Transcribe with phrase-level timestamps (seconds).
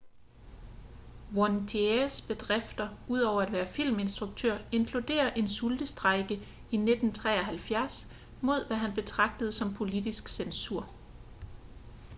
[1.31, 6.33] vautiers bedrifter ud over at være filminstruktør inkluderer en sultestrejke
[6.71, 8.07] i 1973
[8.41, 10.87] mod hvad han betragtede som politisk censur